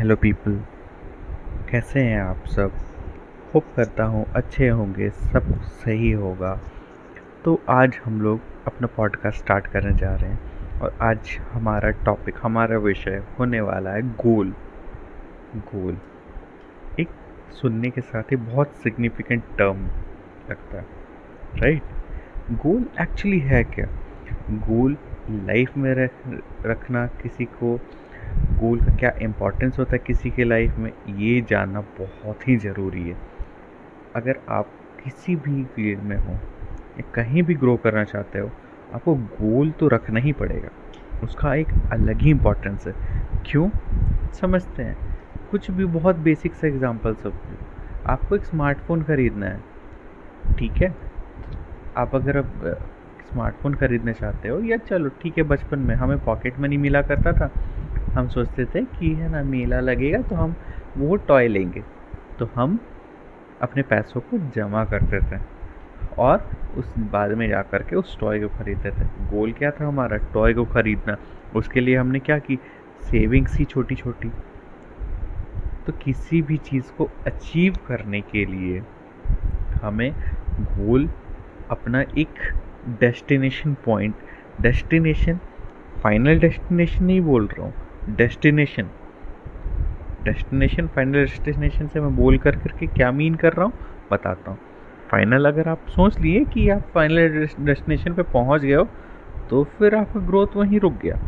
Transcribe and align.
Hello 0.00 0.16
people 0.16 0.62
कैसे 1.70 2.00
हैं 2.00 2.20
आप 2.22 2.46
सब? 2.46 2.72
होप 3.54 3.64
करता 3.76 4.04
हूँ 4.04 4.26
अच्छे 4.34 4.68
होंगे, 4.68 5.10
सब 5.10 5.60
सही 5.62 6.12
होगा। 6.12 6.60
तो 7.44 7.60
आज 7.68 7.98
हम 8.04 8.20
लोग 8.20 8.40
अपना 8.66 8.86
पॉडकास्ट 8.86 9.38
स्टार्ट 9.38 9.66
करने 9.66 9.98
जा 9.98 10.14
रहे 10.14 10.30
हैं 10.30 10.40
और 10.80 10.98
आज 11.02 11.38
हमारा 11.52 11.90
टॉपिक 11.90 12.34
हमारा 12.42 12.78
विषय 12.78 13.22
होने 13.38 13.60
वाला 13.60 13.90
है 13.90 14.02
गोल। 14.02 14.54
गोल। 15.56 15.98
एक 17.00 17.08
सुनने 17.52 17.90
के 17.90 18.00
साथ 18.00 18.22
ही 18.22 18.36
बहुत 18.36 18.66
सिग्निफिकेंट 18.66 19.42
टर्म 19.58 19.86
लगता 20.50 20.78
है 20.78 20.86
राइट 21.56 21.82
गोल 22.50 22.84
एक्चुअली 23.00 23.40
है 23.40 23.64
क्या? 23.64 23.86
गोल 24.50 24.96
लाइफ 25.30 25.76
में 25.76 25.94
रख, 25.94 26.10
रखना 26.62 27.06
किसी 27.06 27.44
को 27.44 27.80
गोल 28.48 28.80
का 28.80 28.96
क्या 28.96 29.12
इम्पोर्टेंस 29.22 29.78
होता 29.78 29.96
है 29.96 30.02
किसी 30.06 30.30
के 30.30 30.44
लाइफ 30.44 30.78
में, 30.78 30.92
ये 31.08 31.40
जानना 31.40 31.80
बहुत 31.80 32.48
ही 32.48 32.56
ज़रूरी 32.56 33.08
है। 33.08 33.16
अगर 34.16 34.40
आप 34.48 34.70
किसी 35.04 35.36
भी 35.36 35.64
फ़ील्ड 35.64 36.00
में 36.00 36.16
हो, 36.16 36.32
या 36.98 37.02
कहीं 37.14 37.42
भी 37.42 37.54
ग्रो 37.54 37.76
करना 37.76 38.04
चाहते 38.04 38.38
हो, 38.38 38.50
आपको 38.94 39.14
गोल 39.14 39.70
तो 39.70 39.88
रखना 39.88 40.20
ही 40.20 40.32
पड़ेगा। 40.32 40.68
उसका 41.22 41.54
एक 41.54 41.68
अलग 41.92 42.18
ही 42.18 42.30
इम्पोर्टेंस 42.30 42.86
है। 42.86 42.94
क्यों? 43.46 43.70
समझते 44.40 44.82
हैं। 44.82 44.96
कुछ 45.50 45.70
भी 45.70 45.84
बहुत 45.84 46.16
बेसिक 46.16 46.54
से 46.54 46.68
एग्जांपल 46.68 47.14
सब 47.14 47.32
आपको 48.06 48.36
एक 48.36 48.44
स्मार्टफ़ोन 48.44 49.02
ख़रीदना 49.02 49.46
है। 49.46 49.60
ठीक 50.58 50.72
है? 50.72 50.94
आप 51.96 52.14
अगर 52.14 52.36
अब 52.36 52.78
स्मार्टफ़ोन 53.32 53.74
ख़रीदना 53.74 54.12
चाहते 54.12 54.48
हो, 54.48 54.60
या 54.60 54.76
चलो, 54.76 55.08
ठीक 55.08 55.38
है, 55.38 55.44
बचपन 55.44 55.78
में 55.78 55.94
हमें 55.94 56.24
पॉकेट 56.24 56.58
मनी 56.58 56.76
मिला 56.76 57.02
करता 57.02 57.32
था 57.32 57.50
हम 58.14 58.28
सोचते 58.28 58.64
थे 58.64 58.80
कि 58.90 59.12
है 59.14 59.30
ना, 59.32 59.42
मेला 59.42 59.80
लगेगा 59.80 60.20
तो 60.22 60.34
हम 60.36 60.54
वो 60.98 61.16
टॉय 61.28 61.48
लेंगे। 61.48 61.82
तो 62.38 62.48
हम 62.54 62.78
अपने 63.62 63.82
पैसों 63.82 64.20
को 64.20 64.38
जमा 64.54 64.84
करते 64.84 65.20
थे 65.30 65.40
और 66.18 66.50
उस 66.78 66.94
बाद 67.12 67.32
में 67.32 67.48
जा 67.48 67.62
कर 67.62 67.82
के 67.82 67.96
उस 67.96 68.18
टॉय 68.20 68.40
को 68.40 68.48
ख़रीदते 68.58 68.90
थे। 68.90 69.04
गोल 69.30 69.52
क्या 69.52 69.70
था 69.70 69.86
हमारा? 69.86 70.16
टॉय 70.34 70.54
को 70.54 70.64
ख़रीदना। 70.64 71.16
उसके 71.56 71.80
लिए 71.80 71.96
हमने 71.96 72.18
क्या 72.20 72.38
की? 72.38 72.58
सेविंग्स 73.02 73.56
ही 73.56 73.64
छोटी 73.64 73.94
छोटी 73.94 74.28
तो 75.86 75.92
किसी 76.02 76.40
भी 76.42 76.56
चीज़ 76.56 76.90
को 76.92 77.08
अचीव 77.26 77.76
करने 77.86 78.20
के 78.20 78.44
लिए 78.44 78.82
हमें 79.82 80.12
गोल 80.78 81.08
अपना 81.70 82.00
एक 82.18 82.40
destination 83.00 83.74
point 83.84 84.14
destination 84.60 85.38
final 86.02 86.38
destination 86.40 87.04
नहीं 87.04 87.20
बोल 87.20 87.46
रहा 87.46 87.66
हूँ। 87.66 87.72
डेस्टिनेशन। 88.08 88.86
डेस्टिनेशन, 90.22 90.86
फाइनल 90.86 91.12
डेस्टिनेशन 91.14 91.86
से 91.86 92.00
मैं 92.00 92.14
बोल 92.16 92.38
कर 92.38 92.56
करके 92.56 92.86
क्या 92.86 93.10
मीन 93.12 93.34
कर 93.34 93.52
रहा 93.52 93.64
हूँ, 93.64 93.72
बताता 94.12 94.50
हूँ। 94.50 94.58
फाइनल 95.10 95.46
अगर 95.46 95.68
आप 95.68 95.86
सोच 95.88 96.20
लिए 96.20 96.44
कि 96.44 96.68
आप 96.68 96.86
फाइनल 96.94 97.46
डेस्टिनेशन 97.60 98.14
पे 98.14 98.22
पहुँच 98.22 98.60
गए 98.60 98.74
हो 98.74 98.84
तो 99.50 99.62
फिर 99.78 99.94
आपका 99.94 100.20
ग्रोथ 100.20 100.56
वहीं 100.56 100.80
रुक 100.80 100.98
गया। 101.02 101.18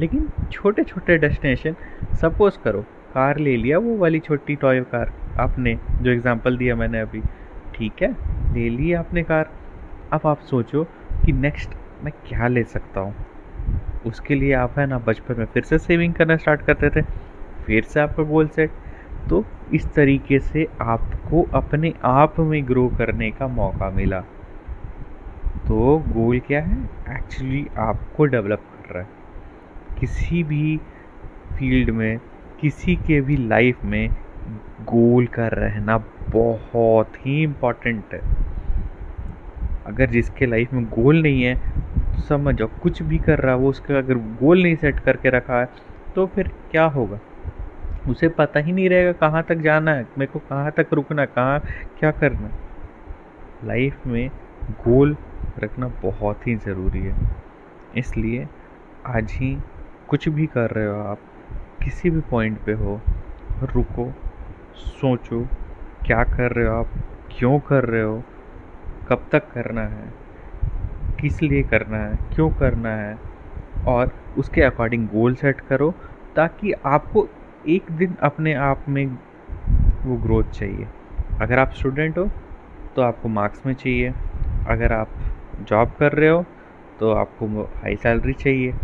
लेकिन 0.00 0.28
छोटे 0.52 0.84
छोटे 0.84 1.16
डेस्टिनेशन, 1.18 1.74
सपोज़ 2.22 2.58
करो, 2.64 2.82
कार 3.14 3.38
ले 3.38 3.56
लिया, 3.56 3.78
वो 3.78 3.96
वाली 3.96 4.20
छोटी 4.20 4.56
टॉय 4.56 4.80
कार 4.92 5.12
आपने, 5.38 5.78
जो 6.02 6.10
एग्ज़ाम्पल 6.10 6.56
दिया 6.56 6.76
मैंने 6.76 7.00
अभी, 7.00 7.20
ठीक 7.74 8.02
है? 8.02 8.12
ले 8.54 8.68
ली 8.70 8.92
आपने 8.94 9.22
कार। 9.22 9.50
अब 10.12 10.26
आप 10.26 10.40
सोचो 10.40 10.84
कि 11.24 11.32
नेक्स्ट 11.32 11.70
मैं 12.04 12.12
क्या 12.28 12.48
ले 12.48 12.64
सकता 12.64 13.00
हूँ? 13.00 13.14
उसके 14.06 14.34
लिए 14.34 14.52
आप, 14.52 14.78
है 14.78 14.86
ना, 14.86 14.98
बचपन 14.98 15.34
में 15.38 15.46
फिर 15.46 15.62
से 15.62 15.78
सेविंग 15.78 16.14
करना 16.14 16.36
स्टार्ट 16.36 16.60
करते 16.60 16.90
थे, 16.90 17.02
फिर 17.66 17.82
से 17.82 18.00
आपका 18.00 18.22
गोल 18.22 18.48
सेट 18.48 18.70
तो 19.30 19.44
इस 19.72 19.94
तरीके 19.94 20.38
से 20.38 20.66
आपको 20.80 21.42
अपने 21.54 21.94
आप 22.04 22.40
में 22.40 22.68
ग्रो 22.68 22.88
करने 22.88 23.30
का 23.30 23.46
मौका 23.48 23.90
मिला। 23.90 24.20
तो 25.68 25.98
गोल 26.08 26.40
क्या 26.40 26.62
है? 26.62 26.78
एक्चुअली 27.08 27.66
आपको 27.78 28.24
डेवलप 28.24 28.58
कर 28.58 28.94
रहा 28.94 29.02
है। 29.02 29.08
किसी 30.00 30.42
भी 30.42 30.80
फ़ील्ड 31.58 31.90
में, 31.90 32.20
किसी 32.60 32.96
के 32.96 33.20
भी 33.20 33.36
लाइफ 33.36 33.84
में 33.84 34.08
गोल 34.82 35.26
का 35.26 35.48
रहना 35.48 35.98
बहुत 36.30 37.26
ही 37.26 37.42
इम्पोर्टेंट 37.42 38.04
है। 38.12 38.20
अगर 39.86 40.06
जिसके 40.06 40.46
लाइफ 40.46 40.72
में 40.72 40.84
गोल 40.84 41.22
नहीं 41.22 41.42
है 41.42 41.54
समझ 42.18 42.54
जाओ, 42.54 42.68
कुछ 42.82 43.02
भी 43.02 43.18
कर 43.18 43.38
रहा 43.38 43.54
है, 43.54 43.58
वो 43.60 43.70
उसका 43.70 43.98
अगर 43.98 44.14
गोल 44.40 44.62
नहीं 44.62 44.76
सेट 44.76 45.00
करके 45.00 45.30
रखा 45.30 45.60
है 45.60 45.68
तो 46.14 46.26
फिर 46.26 46.50
क्या 46.70 46.84
होगा? 46.86 47.18
उसे 48.08 48.28
पता 48.28 48.60
ही 48.60 48.72
नहीं 48.72 48.88
रहेगा 48.88 49.12
कहाँ 49.20 49.42
तक 49.42 49.56
जाना 49.58 49.92
है, 49.92 50.06
मेरे 50.18 50.32
को 50.32 50.38
कहाँ 50.38 50.70
तक 50.72 50.92
रुकना 50.92 51.24
कहाँ, 51.26 51.60
क्या 51.98 52.10
करना 52.10 52.50
लाइफ 53.64 54.06
में 54.06 54.30
गोल 54.80 55.16
रखना 55.58 55.86
बहुत 56.02 56.46
ही 56.46 56.54
ज़रूरी 56.56 57.00
है। 57.00 57.14
इसलिए 57.96 58.46
आज 59.06 59.32
ही 59.32 59.56
कुछ 60.08 60.28
भी 60.28 60.46
कर 60.46 60.70
रहे 60.70 60.86
हो 60.86 61.00
आप, 61.00 61.18
किसी 61.84 62.10
भी 62.10 62.20
पॉइंट 62.20 62.58
पे 62.58 62.72
हो, 62.72 63.00
रुको, 63.64 64.12
सोचो, 64.76 65.46
क्या 66.06 66.22
कर 66.24 66.52
रहे 66.52 66.66
हो 66.66 66.74
आप, 66.74 66.88
क्यों 67.30 67.58
कर 67.60 67.84
रहे 67.84 68.02
हो, 68.02 68.22
कब 69.08 69.26
तक 69.32 69.50
करना 69.52 69.82
है। 69.82 70.08
किस 71.20 71.42
लिए 71.42 71.62
करना 71.64 71.98
है, 71.98 72.18
क्यों 72.34 72.48
करना 72.50 72.94
है, 72.96 73.16
और 73.86 74.12
उसके 74.38 74.62
अकॉर्डिंग 74.62 75.06
गोल 75.08 75.34
सेट 75.34 75.60
करो 75.60 75.90
ताकि 76.36 76.72
आपको 76.86 77.26
एक 77.68 77.90
दिन 77.92 78.14
अपने 78.22 78.54
आप 78.54 78.84
में 78.88 79.06
वो 80.04 80.16
ग्रोथ 80.16 80.50
चाहिए। 80.52 80.86
अगर 81.40 81.58
आप 81.58 81.72
स्टूडेंट 81.74 82.18
हो 82.18 82.28
तो 82.96 83.02
आपको 83.02 83.28
मार्क्स 83.28 83.64
में 83.66 83.74
चाहिए। 83.74 84.12
अगर 84.68 84.92
आप 84.92 85.08
जॉब 85.60 85.92
कर 85.98 86.12
रहे 86.12 86.28
हो 86.28 86.44
तो 87.00 87.10
आपको 87.12 87.62
हाई 87.74 87.96
सैलरी 87.96 88.32
चाहिए। 88.34 88.74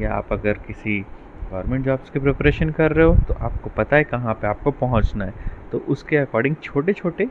या 0.00 0.12
आप 0.12 0.32
अगर 0.32 0.58
किसी 0.66 0.98
गवर्नमेंट 1.42 1.84
जॉब्स 1.84 2.10
की 2.10 2.18
प्रिपरेशन 2.18 2.70
कर 2.70 2.92
रहे 2.92 3.06
हो 3.06 3.14
तो 3.28 3.34
आपको 3.40 3.70
पता 3.76 3.96
है 3.96 4.04
कहाँ 4.04 4.34
पे 4.34 4.46
आपको 4.46 4.70
पहुँचना 4.80 5.24
है। 5.24 5.32
तो 5.72 5.78
उसके 5.88 6.16
अकॉर्डिंग 6.16 6.56
छोटे 6.62 6.92
छोटे 6.92 7.24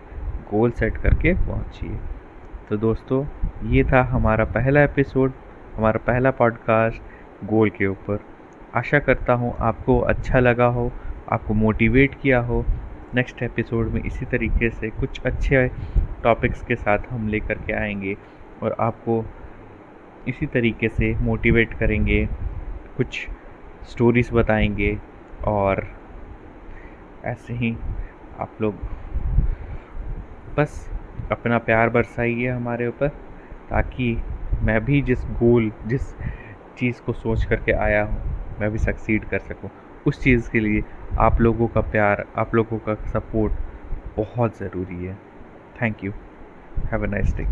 गोल 0.51 0.71
सेट 0.71 0.97
करके 0.97 1.33
पहुँचिए। 1.35 1.97
तो 2.69 2.77
दोस्तों, 2.77 3.25
ये 3.69 3.83
था 3.83 4.03
हमारा 4.03 4.45
पहला 4.45 4.83
एपिसोड 4.83 5.31
हमारा 5.75 5.99
पहला 6.07 6.31
पॉडकास्ट 6.31 7.01
गोल 7.45 7.69
के 7.69 7.87
ऊपर। 7.87 8.19
आशा 8.75 8.99
करता 8.99 9.33
हूँ 9.33 9.55
आपको 9.59 9.99
अच्छा 9.99 10.39
लगा 10.39 10.65
हो, 10.65 10.91
आपको 11.31 11.53
मोटिवेट 11.53 12.15
किया 12.21 12.39
हो। 12.39 12.65
नेक्स्ट 13.15 13.43
एपिसोड 13.43 13.87
में 13.87 14.03
इसी 14.03 14.25
तरीके 14.25 14.69
से 14.69 14.89
कुछ 14.89 15.21
अच्छे 15.21 15.67
टॉपिक्स 16.23 16.63
के 16.65 16.75
साथ 16.75 16.99
हम 17.09 17.27
लेकर 17.27 17.53
के 17.53 17.73
आएँगे 17.73 18.17
और 18.63 18.75
आपको 18.79 19.25
इसी 20.27 20.45
तरीके 20.45 20.89
से 20.89 21.15
मोटिवेट 21.15 21.73
करेंगे, 21.73 22.25
कुछ 22.97 23.27
स्टोरीज 23.83 24.29
बताएँगे 24.33 24.97
और 25.47 25.87
ऐसे 27.25 27.53
ही 27.53 27.77
आप 28.39 28.51
लोग। 28.61 28.75
बस 30.57 30.92
अपना 31.31 31.57
प्यार 31.57 31.89
बरसाइए 31.89 32.47
हमारे 32.47 32.87
ऊपर, 32.87 33.07
ताकि 33.69 34.17
मैं 34.61 34.85
भी 34.85 35.01
जिस 35.01 35.19
गोल 35.25 35.71
जिस 35.87 36.13
चीज़ 36.77 37.01
को 37.01 37.13
सोच 37.13 37.45
करके 37.45 37.71
आया 37.71 38.03
हूँ, 38.03 38.21
मैं 38.59 38.71
भी 38.71 38.77
सक्सीड 38.77 39.25
कर 39.25 39.39
सकूँ। 39.39 39.69
उस 40.05 40.23
चीज़ 40.23 40.49
के 40.49 40.59
लिए 40.59 40.83
आप 41.19 41.41
लोगों 41.41 41.67
का 41.67 41.81
प्यार, 41.81 42.25
आप 42.35 42.55
लोगों 42.55 42.77
का 42.77 42.95
सपोर्ट 42.95 43.53
बहुत 44.17 44.57
ज़रूरी 44.57 45.05
है। 45.05 45.17
Thank 45.81 46.03
you 46.03 46.11
have 46.91 47.03
a 47.03 47.07
nice 47.07 47.35
day 47.37 47.47